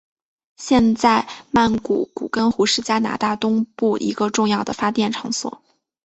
[0.57, 5.61] 现在曼尼古根湖是加拿大东部一个重要的发电场所。